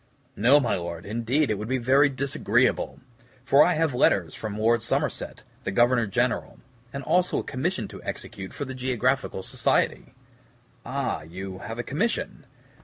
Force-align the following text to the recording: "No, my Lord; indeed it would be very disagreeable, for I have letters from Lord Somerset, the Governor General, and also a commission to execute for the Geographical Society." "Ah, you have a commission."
"No, 0.35 0.59
my 0.59 0.73
Lord; 0.77 1.05
indeed 1.05 1.51
it 1.51 1.59
would 1.59 1.67
be 1.67 1.77
very 1.77 2.09
disagreeable, 2.09 3.01
for 3.45 3.63
I 3.63 3.75
have 3.75 3.93
letters 3.93 4.33
from 4.33 4.57
Lord 4.59 4.81
Somerset, 4.81 5.43
the 5.63 5.69
Governor 5.69 6.07
General, 6.07 6.57
and 6.91 7.03
also 7.03 7.37
a 7.37 7.43
commission 7.43 7.87
to 7.89 8.01
execute 8.01 8.51
for 8.51 8.65
the 8.65 8.73
Geographical 8.73 9.43
Society." 9.43 10.15
"Ah, 10.83 11.21
you 11.21 11.59
have 11.59 11.77
a 11.77 11.83
commission." 11.83 12.47